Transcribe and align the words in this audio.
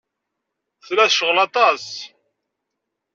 Tella 0.85 1.05
tecɣel 1.09 1.37
aṭas. 1.45 1.85